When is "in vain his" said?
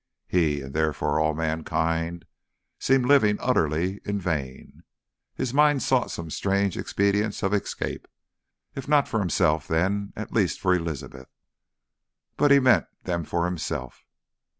4.03-5.53